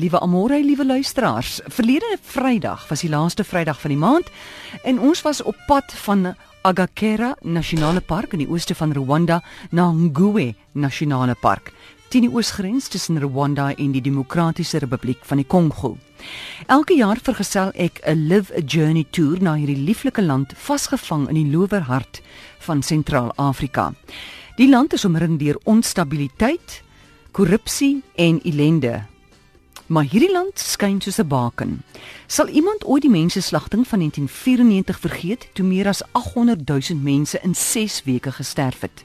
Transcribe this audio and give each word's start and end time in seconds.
Liewe 0.00 0.20
Amore, 0.20 0.64
liewe 0.64 0.86
luisteraars. 0.86 1.60
Verlede 1.66 2.16
Vrydag 2.22 2.86
was 2.88 3.02
die 3.04 3.10
laaste 3.10 3.44
Vrydag 3.44 3.80
van 3.80 3.92
die 3.92 3.98
maand 4.00 4.30
en 4.88 5.00
ons 5.00 5.20
was 5.26 5.42
op 5.42 5.58
pad 5.66 5.92
van 6.06 6.30
Agakera 6.64 7.34
Nasionale 7.42 8.00
Park 8.00 8.32
in 8.32 8.40
die 8.40 8.48
ooste 8.48 8.74
van 8.74 8.94
Rwanda 8.96 9.42
na 9.76 9.90
Ngwe 9.92 10.54
Nasionale 10.72 11.36
Park, 11.36 11.68
teen 12.08 12.24
die 12.24 12.32
oosgrens 12.32 12.88
tussen 12.88 13.20
Rwanda 13.20 13.74
en 13.74 13.92
die 13.92 14.00
Demokratiese 14.00 14.80
Republiek 14.80 15.20
van 15.28 15.42
die 15.42 15.46
Kongo. 15.46 15.98
Elke 16.66 16.96
jaar 16.96 17.20
vergesel 17.20 17.68
ek 17.76 18.00
'n 18.06 18.26
Live 18.28 18.56
a 18.56 18.64
Journey 18.64 19.04
toer 19.10 19.42
na 19.42 19.54
hierdie 19.54 19.84
lieflike 19.84 20.22
land 20.22 20.54
vasgevang 20.56 21.28
in 21.28 21.34
die 21.34 21.50
lowerhart 21.52 22.22
van 22.58 22.82
Sentraal-Afrika. 22.82 23.92
Die 24.56 24.68
land 24.68 24.92
is 24.92 25.04
omring 25.04 25.38
deur 25.38 25.60
onstabiliteit, 25.64 26.82
korrupsie 27.32 28.02
en 28.16 28.40
ellende 28.42 29.09
Maar 29.90 30.06
hierdie 30.06 30.30
land 30.30 30.58
skyn 30.62 31.00
soos 31.02 31.18
'n 31.18 31.26
baken. 31.26 31.82
Sal 32.26 32.48
iemand 32.48 32.84
ooit 32.84 33.02
die 33.02 33.10
menseslagting 33.10 33.88
van 33.88 33.98
1994 33.98 35.00
vergeet 35.00 35.48
toe 35.52 35.64
meer 35.64 35.86
as 35.86 36.02
800 36.12 36.68
000 36.68 37.02
mense 37.02 37.40
in 37.42 37.54
6 37.54 38.02
weke 38.04 38.32
gesterf 38.32 38.80
het? 38.80 39.04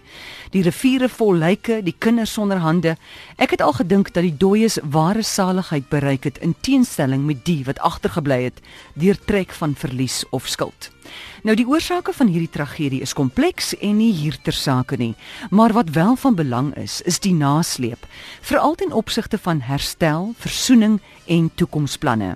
Die 0.50 0.62
riviere 0.62 1.10
vol 1.10 1.34
lyke, 1.34 1.82
die 1.84 1.96
kinders 1.98 2.34
sonder 2.34 2.58
hande. 2.58 2.98
Ek 3.36 3.50
het 3.50 3.62
al 3.62 3.74
gedink 3.74 4.14
dat 4.14 4.24
die 4.24 4.38
dooies 4.38 4.78
ware 4.84 5.24
saligheid 5.24 5.90
bereik 5.90 6.24
het 6.24 6.38
in 6.38 6.56
teenstelling 6.62 7.26
met 7.26 7.46
die 7.46 7.64
wat 7.66 7.80
agtergebly 7.80 8.44
het 8.44 8.62
deur 8.94 9.18
trek 9.26 9.52
van 9.52 9.76
verlies 9.76 10.26
of 10.30 10.48
skuld. 10.48 10.95
Nou 11.44 11.56
die 11.56 11.68
oorsake 11.68 12.14
van 12.14 12.28
hierdie 12.28 12.50
tragedie 12.50 13.02
is 13.02 13.14
kompleks 13.14 13.74
en 13.78 13.98
nie 13.98 14.12
hier 14.14 14.38
ter 14.42 14.54
sake 14.54 14.98
nie, 14.98 15.14
maar 15.50 15.74
wat 15.74 15.90
wel 15.96 16.16
van 16.16 16.36
belang 16.36 16.74
is, 16.76 17.02
is 17.02 17.20
die 17.20 17.34
nasleep, 17.34 18.08
veral 18.42 18.76
ten 18.76 18.92
opsigte 18.92 19.38
van 19.38 19.62
herstel, 19.62 20.34
versoening 20.38 21.00
en 21.26 21.52
toekomsplanne. 21.56 22.36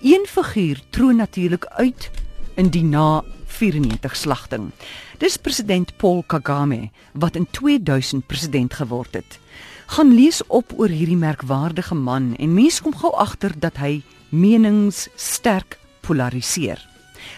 Een 0.00 0.26
figuur 0.28 0.80
troon 0.90 1.16
natuurlik 1.16 1.66
uit 1.78 2.10
in 2.54 2.70
die 2.70 2.84
na 2.84 3.22
94 3.46 4.16
slagting. 4.16 4.70
Dis 5.18 5.36
president 5.36 5.96
Paul 5.96 6.22
Kagame 6.26 6.90
wat 7.12 7.36
in 7.36 7.46
2000 7.50 8.26
president 8.26 8.74
geword 8.74 9.14
het. 9.14 9.38
Gaan 9.86 10.14
lees 10.14 10.42
op 10.46 10.72
oor 10.76 10.88
hierdie 10.88 11.18
merkwaardige 11.18 11.94
man 11.94 12.34
en 12.38 12.54
mense 12.54 12.82
kom 12.82 12.94
gou 12.96 13.10
agter 13.14 13.54
dat 13.58 13.76
hy 13.82 14.02
menings 14.30 15.08
sterk 15.16 15.78
polariseer. 16.06 16.89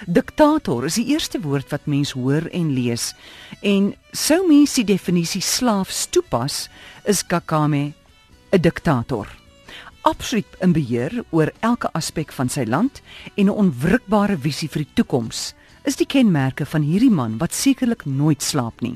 Diktator 0.06 0.84
is 0.84 0.94
die 0.94 1.06
eerste 1.14 1.40
woord 1.40 1.70
wat 1.70 1.86
mens 1.86 2.12
hoor 2.12 2.46
en 2.50 2.72
lees. 2.74 3.12
En 3.60 3.94
sou 4.12 4.46
mens 4.48 4.74
die 4.74 4.84
definisie 4.84 5.42
slaaf 5.42 5.90
toepas, 6.10 6.68
is 7.04 7.22
Kakame 7.26 7.92
'n 8.52 8.60
diktator. 8.60 9.28
Absoluut 10.02 10.46
in 10.60 10.72
beheer 10.72 11.24
oor 11.30 11.52
elke 11.60 11.88
aspek 11.92 12.32
van 12.32 12.48
sy 12.48 12.64
land 12.64 13.02
en 13.34 13.46
'n 13.46 13.58
onwrikbare 13.64 14.38
visie 14.38 14.68
vir 14.68 14.82
die 14.82 14.94
toekoms 14.94 15.54
is 15.82 15.98
die 15.98 16.06
kenmerke 16.06 16.66
van 16.66 16.84
hierdie 16.86 17.10
man 17.10 17.38
wat 17.40 17.54
sekerlik 17.54 18.04
nooit 18.06 18.42
slaap 18.42 18.82
nie. 18.84 18.94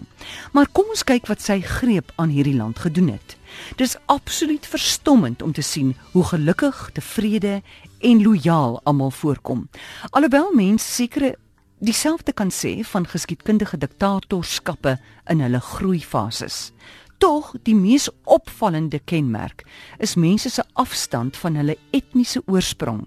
Maar 0.52 0.68
kom 0.72 0.90
ons 0.94 1.04
kyk 1.06 1.26
wat 1.30 1.42
sy 1.42 1.58
greep 1.64 2.12
aan 2.20 2.30
hierdie 2.34 2.56
land 2.56 2.78
gedoen 2.84 3.10
het. 3.14 3.36
Dis 3.80 3.96
absoluut 4.12 4.66
verstommend 4.66 5.42
om 5.42 5.52
te 5.52 5.62
sien 5.62 5.94
hoe 6.12 6.24
gelukkig, 6.24 6.90
tevrede 6.94 7.60
en 8.00 8.22
lojaal 8.22 8.80
almal 8.84 9.10
voorkom. 9.10 9.66
Alhoewel 10.10 10.52
mense 10.54 10.86
sekere 10.86 11.34
dieselfde 11.78 12.32
kan 12.32 12.50
sê 12.50 12.78
van 12.84 13.06
geskiedkundige 13.06 13.78
diktatorskappe 13.78 14.96
in 15.30 15.42
hulle 15.44 15.60
groeifases. 15.60 16.70
Tog 17.18 17.54
die 17.64 17.74
mees 17.74 18.10
opvallende 18.24 19.00
kenmerk 19.04 19.64
is 19.98 20.16
mense 20.20 20.50
se 20.52 20.64
afstand 20.74 21.36
van 21.40 21.56
hulle 21.56 21.78
etniese 21.96 22.42
oorsprong 22.44 23.06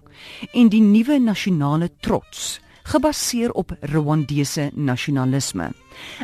en 0.53 0.71
die 0.73 0.81
nuwe 0.81 1.19
nasionale 1.21 1.91
trots 2.01 2.57
gebaseer 2.89 3.51
op 3.51 3.75
Rwandese 3.81 4.71
nasionalisme. 4.73 5.71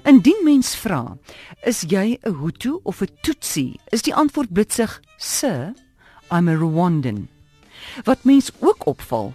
Indien 0.04 0.42
mens 0.44 0.76
vra, 0.76 1.18
is 1.64 1.84
jy 1.88 2.18
'n 2.22 2.36
Hutu 2.42 2.80
of 2.84 3.02
'n 3.02 3.10
Tutsi? 3.22 3.78
Is 3.90 4.02
die 4.02 4.16
antwoord 4.16 4.54
blitsig: 4.54 5.02
"Sir, 5.18 5.74
I'm 6.32 6.48
a 6.48 6.56
Rwandan." 6.56 7.28
Wat 8.04 8.24
mens 8.24 8.52
ook 8.60 8.86
opval, 8.86 9.34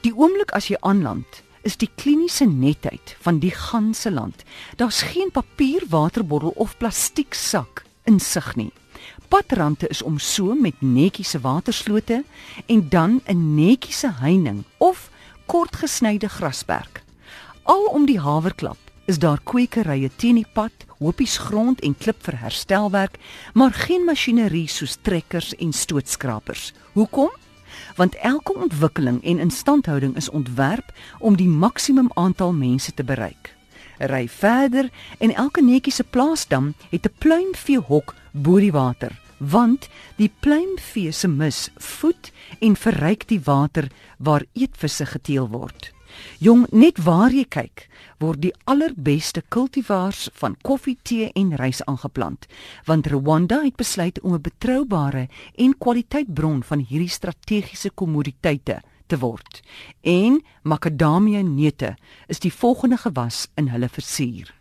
die 0.00 0.16
oomblik 0.16 0.50
as 0.50 0.68
jy 0.68 0.76
aanland, 0.80 1.42
is 1.62 1.76
die 1.76 1.90
kliniese 1.94 2.44
netheid 2.44 3.16
van 3.20 3.38
die 3.38 3.50
ganse 3.50 4.10
land. 4.10 4.44
Daar's 4.76 5.02
geen 5.02 5.30
papier 5.30 5.82
waterbottel 5.88 6.52
of 6.56 6.76
plastiek 6.76 7.34
sak 7.34 7.84
in 8.04 8.20
sig 8.20 8.56
nie. 8.56 8.72
Padrandte 9.28 9.88
is 9.88 10.02
omsoom 10.02 10.60
met 10.60 10.74
netjiese 10.78 11.40
waterslote 11.40 12.24
en 12.66 12.88
dan 12.88 13.20
'n 13.24 13.54
netjiese 13.54 14.12
heining 14.20 14.64
of 14.76 15.10
kortgesnyde 15.46 16.28
grasperk. 16.28 17.02
Al 17.62 17.84
om 17.84 18.06
die 18.06 18.20
haverklap 18.20 18.78
is 19.06 19.18
daar 19.18 19.40
kwekerye 19.42 20.10
teen 20.16 20.38
die 20.40 20.46
pad, 20.52 20.84
hopies 20.98 21.36
grond 21.38 21.80
en 21.86 21.94
klip 21.98 22.22
vir 22.26 22.38
herstelwerk, 22.42 23.18
maar 23.54 23.74
geen 23.86 24.04
masjinerie 24.04 24.66
soos 24.68 24.96
trekkers 25.02 25.54
en 25.54 25.72
stootskrapers. 25.72 26.72
Hoekom? 26.92 27.30
Want 27.96 28.14
elke 28.14 28.54
ontwikkeling 28.54 29.22
en 29.24 29.38
instandhouding 29.38 30.16
is 30.16 30.30
ontwerp 30.30 30.92
om 31.18 31.36
die 31.36 31.48
maksimum 31.48 32.10
aantal 32.14 32.52
mense 32.52 32.94
te 32.94 33.04
bereik. 33.04 33.54
Ry 33.98 34.26
verder 34.28 34.90
en 35.18 35.34
elke 35.34 35.62
netjie 35.62 35.92
se 35.92 36.04
plaasdam 36.04 36.74
het 36.90 37.06
'n 37.06 37.14
pluimveehok 37.18 38.14
bo 38.32 38.58
die 38.58 38.72
water 38.72 39.25
want 39.38 39.88
die 40.16 40.30
pluimvee 40.40 41.12
se 41.12 41.28
mis 41.28 41.68
voed 41.78 42.32
en 42.60 42.76
verryk 42.76 43.28
die 43.28 43.40
water 43.44 43.90
waar 44.18 44.46
eetvisse 44.54 45.06
geteel 45.06 45.48
word. 45.52 45.92
Jong, 46.40 46.64
net 46.72 46.98
waar 47.04 47.34
jy 47.34 47.44
kyk, 47.44 47.86
word 48.22 48.40
die 48.44 48.52
allerbeste 48.64 49.42
kultivars 49.52 50.26
van 50.40 50.56
koffie, 50.64 50.96
tee 51.04 51.28
en 51.36 51.52
rys 51.60 51.82
aangeplant, 51.84 52.46
want 52.88 53.08
Rwanda 53.12 53.60
het 53.64 53.76
besluit 53.76 54.20
om 54.20 54.34
'n 54.34 54.40
betroubare 54.40 55.28
en 55.54 55.78
kwaliteitbron 55.78 56.62
van 56.62 56.78
hierdie 56.78 57.12
strategiese 57.12 57.90
kommoditeite 57.90 58.80
te 59.06 59.18
word. 59.18 59.62
En 60.00 60.42
makadamia 60.62 61.42
neute 61.42 61.96
is 62.28 62.38
die 62.38 62.52
volgende 62.52 62.96
gewas 62.96 63.48
in 63.54 63.68
hulle 63.68 63.88
versuur. 63.88 64.55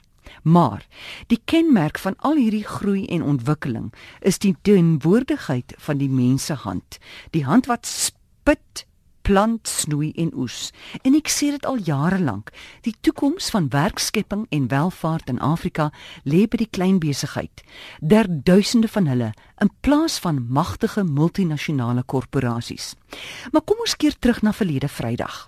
Maar 0.45 0.85
die 1.28 1.41
kenmerk 1.50 1.97
van 1.97 2.13
al 2.22 2.35
hierdie 2.38 2.63
groei 2.63 3.06
en 3.09 3.23
ontwikkeling 3.25 3.94
is 4.22 4.38
die 4.38 4.53
teenwoordigheid 4.61 5.73
van 5.88 5.97
die 5.97 6.09
mensehand, 6.09 7.00
die 7.33 7.45
hand 7.45 7.66
wat 7.66 7.89
spit 7.89 8.85
plant 9.25 9.66
snoei 9.67 10.11
en 10.22 10.29
oes. 10.38 10.69
En 11.01 11.17
ek 11.17 11.31
sê 11.33 11.50
dit 11.56 11.66
al 11.66 11.81
jare 11.88 12.19
lank, 12.22 12.51
die 12.85 12.94
toekoms 13.01 13.50
van 13.56 13.72
werkskepping 13.73 14.45
en 14.53 14.69
welvaart 14.69 15.33
in 15.33 15.41
Afrika 15.41 15.89
lê 16.29 16.44
by 16.45 16.62
die 16.62 16.69
klein 16.69 17.01
besigheid. 17.01 17.66
Der 18.06 18.29
duisende 18.29 18.91
van 18.91 19.09
hulle 19.09 19.31
in 19.66 19.73
plaas 19.81 20.19
van 20.22 20.45
magtige 20.45 21.07
multinasjonale 21.09 22.06
korporasies. 22.06 22.94
Maar 23.50 23.66
kom 23.66 23.81
ons 23.81 23.97
keer 23.97 24.13
terug 24.19 24.45
na 24.45 24.53
verlede 24.53 24.91
Vrydag. 24.94 25.47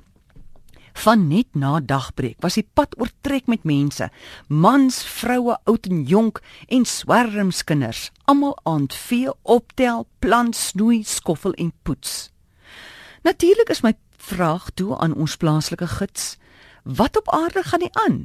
Van 0.98 1.28
net 1.30 1.54
na 1.54 1.78
dagbreek 1.80 2.40
was 2.42 2.56
die 2.58 2.66
pad 2.74 2.96
oortrek 2.98 3.46
met 3.46 3.68
mense, 3.70 4.08
mans, 4.50 5.04
vroue, 5.06 5.58
oud 5.70 5.86
en 5.86 6.02
jonk 6.10 6.42
en 6.74 6.88
swermskinders, 6.90 8.08
almal 8.26 8.56
aan 8.66 8.88
vee 8.90 9.30
optel, 9.44 10.08
plant, 10.20 10.58
snoei, 10.58 11.04
skoffel 11.06 11.54
en 11.54 11.70
poets. 11.86 12.32
Natuurlik 13.22 13.70
is 13.70 13.84
my 13.86 13.94
vraag 14.18 14.72
toe 14.74 14.98
aan 14.98 15.14
ons 15.14 15.38
plaaslike 15.38 15.88
gids, 16.00 16.36
wat 16.84 17.18
op 17.18 17.30
aarde 17.30 17.64
gaan 17.64 17.86
nie 17.86 17.94
aan? 18.08 18.18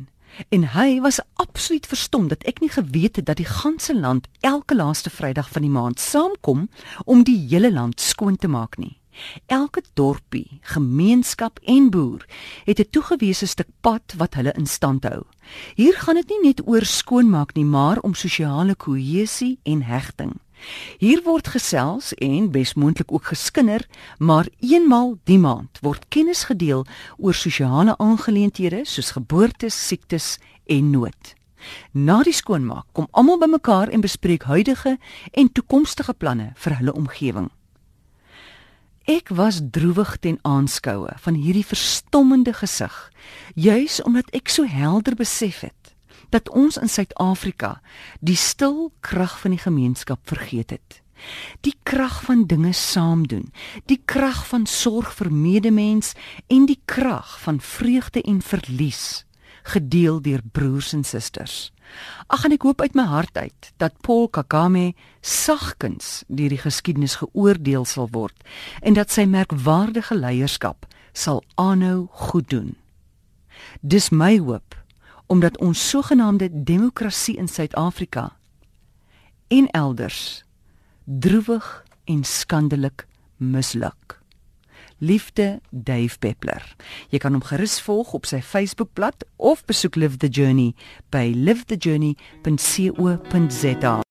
En 0.49 0.65
hy 0.73 1.01
was 1.05 1.21
absoluut 1.45 1.87
verstom 1.87 2.29
dat 2.33 2.45
ek 2.49 2.65
nie 2.65 2.73
geweet 2.73 3.21
het 3.21 3.29
dat 3.29 3.37
die 3.37 3.49
ganse 3.49 3.93
land 3.93 4.29
elke 4.41 4.75
laaste 4.75 5.13
Vrydag 5.13 5.53
van 5.53 5.69
die 5.69 5.71
maand 5.71 6.01
saamkom 6.01 6.71
om 7.05 7.25
die 7.29 7.37
hele 7.53 7.73
land 7.73 8.01
skoon 8.01 8.37
te 8.41 8.49
maak 8.49 8.81
nie. 8.81 9.02
Elke 9.47 9.83
dorpie, 9.95 10.59
gemeenskap 10.61 11.59
en 11.65 11.91
boer 11.91 12.27
het 12.65 12.79
'n 12.79 12.91
toegewese 12.91 13.47
stuk 13.47 13.69
pad 13.81 14.15
wat 14.17 14.35
hulle 14.35 14.53
in 14.53 14.67
stand 14.67 15.05
hou. 15.05 15.23
Hier 15.75 15.95
gaan 15.95 16.15
dit 16.15 16.29
nie 16.29 16.43
net 16.43 16.67
oor 16.67 16.85
skoonmaak 16.85 17.55
nie, 17.55 17.65
maar 17.65 17.99
om 17.99 18.15
sosiale 18.15 18.75
kohesie 18.75 19.59
en 19.63 19.83
hegting. 19.83 20.33
Hier 20.99 21.23
word 21.23 21.49
gesels 21.49 22.15
en 22.15 22.51
besmoontlik 22.51 23.13
ook 23.13 23.25
geskinder, 23.25 23.87
maar 24.19 24.47
eenmal 24.61 25.19
die 25.25 25.39
maand 25.39 25.79
word 25.83 26.09
kennis 26.09 26.45
gedeel 26.45 26.87
oor 27.17 27.35
sosiale 27.35 27.97
aangeleenthede 27.99 28.85
soos 28.85 29.11
geboortes, 29.11 29.87
siektes 29.87 30.39
en 30.67 30.91
nood. 30.91 31.35
Na 31.93 32.23
die 32.23 32.35
skoonmaak 32.35 32.87
kom 32.93 33.09
almal 33.11 33.39
bymekaar 33.39 33.89
en 33.89 34.01
bespreek 34.01 34.43
huidige 34.43 34.99
en 35.33 35.53
toekomstige 35.53 36.15
planne 36.15 36.53
vir 36.55 36.77
hulle 36.77 36.95
omgewing. 36.95 37.51
Ek 39.05 39.33
was 39.35 39.61
droewig 39.71 40.17
ten 40.23 40.39
aanskoue 40.47 41.11
van 41.25 41.35
hierdie 41.35 41.67
verstommende 41.67 42.53
gesig, 42.55 42.95
juis 43.55 43.99
omdat 44.03 44.31
ek 44.31 44.49
so 44.49 44.63
helder 44.63 45.17
besef 45.19 45.65
het 45.67 45.95
dat 46.33 46.49
ons 46.49 46.79
in 46.81 46.89
Suid-Afrika 46.89 47.81
die 48.21 48.39
stil 48.39 48.93
krag 49.05 49.35
van 49.43 49.53
die 49.53 49.61
gemeenskap 49.61 50.23
vergeet 50.25 50.71
het. 50.71 51.03
Die 51.61 51.75
krag 51.83 52.23
van 52.25 52.47
dinge 52.47 52.73
saam 52.73 53.27
doen, 53.29 53.51
die 53.91 54.01
krag 54.07 54.47
van 54.49 54.65
sorg 54.67 55.13
vir 55.19 55.33
medemens 55.35 56.15
en 56.47 56.65
die 56.71 56.81
krag 56.85 57.37
van 57.43 57.61
vreugde 57.61 58.23
en 58.23 58.41
verlies 58.41 59.27
gedeel 59.63 60.23
deur 60.23 60.41
broers 60.53 60.93
en 60.93 61.05
susters. 61.05 61.73
Ag 62.27 62.45
en 62.45 62.55
ek 62.57 62.63
hoop 62.67 62.81
uit 62.81 62.95
my 62.95 63.05
hart 63.11 63.37
uit 63.39 63.73
dat 63.83 63.99
Paul 64.01 64.29
Kagame 64.29 64.93
sagkens 65.21 66.23
deur 66.29 66.53
die 66.53 66.61
geskiedenis 66.63 67.19
geoordeel 67.21 67.85
sal 67.85 68.09
word 68.13 68.37
en 68.81 68.95
dat 68.99 69.11
sy 69.11 69.27
merkwaardige 69.29 70.17
leierskap 70.19 70.87
sal 71.13 71.43
aanhou 71.55 72.09
goed 72.29 72.49
doen. 72.51 72.77
Dis 73.81 74.11
my 74.11 74.39
hoop 74.39 74.77
omdat 75.33 75.59
ons 75.59 75.89
sogenaamde 75.89 76.49
demokrasie 76.53 77.37
in 77.37 77.49
Suid-Afrika 77.49 78.33
en 79.49 79.69
elders 79.71 80.45
droewig 81.05 81.85
en 82.05 82.25
skandelik 82.25 83.07
misluk. 83.37 84.22
Liefde 85.03 85.59
Dave 85.71 86.19
Peppler. 86.23 86.63
Jy 87.11 87.19
kan 87.19 87.35
hom 87.35 87.43
gerus 87.43 87.83
volg 87.83 88.15
op 88.15 88.23
sy 88.31 88.39
Facebookblad 88.39 89.27
of 89.43 89.67
besoek 89.67 89.99
Live 89.99 90.23
the 90.23 90.31
Journey 90.31 90.79
by 91.11 91.35
livethejourney.co.za. 91.35 93.99